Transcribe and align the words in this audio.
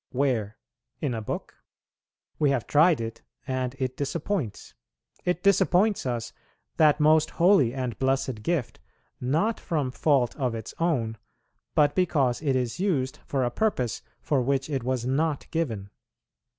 Where? 0.09 0.57
In 0.99 1.13
a 1.13 1.21
book? 1.21 1.53
We 2.39 2.49
have 2.49 2.65
tried 2.65 2.99
it 2.99 3.21
and 3.45 3.75
it 3.77 3.95
disappoints; 3.95 4.73
it 5.25 5.43
disappoints 5.43 6.07
us, 6.07 6.33
that 6.77 6.99
most 6.99 7.29
holy 7.29 7.71
and 7.75 7.95
blessed 7.99 8.41
gift, 8.41 8.79
not 9.19 9.59
from 9.59 9.91
fault 9.91 10.35
of 10.37 10.55
its 10.55 10.73
own, 10.79 11.19
but 11.75 11.93
because 11.93 12.41
it 12.41 12.55
is 12.55 12.79
used 12.79 13.19
for 13.27 13.43
a 13.43 13.51
purpose 13.51 14.01
for 14.19 14.41
which 14.41 14.71
it 14.71 14.81
was 14.83 15.05
not 15.05 15.45
given. 15.51 15.91